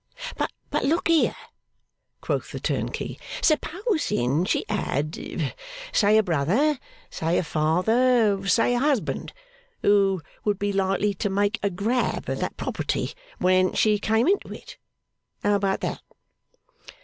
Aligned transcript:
'But 0.71 0.81
look 0.83 1.09
here,' 1.09 1.35
quoth 2.21 2.51
the 2.51 2.59
turnkey. 2.59 3.19
'Supposing 3.43 4.45
she 4.45 4.65
had, 4.67 5.53
say 5.91 6.17
a 6.17 6.23
brother, 6.23 6.79
say 7.11 7.37
a 7.37 7.43
father, 7.43 8.47
say 8.47 8.73
a 8.73 8.79
husband, 8.79 9.31
who 9.83 10.23
would 10.43 10.57
be 10.57 10.73
likely 10.73 11.13
to 11.13 11.29
make 11.29 11.59
a 11.61 11.69
grab 11.69 12.27
at 12.31 12.39
that 12.39 12.57
property 12.57 13.13
when 13.37 13.73
she 13.73 13.99
came 13.99 14.27
into 14.27 14.51
it 14.51 14.79
how 15.43 15.53
about 15.53 15.81
that? 15.81 16.01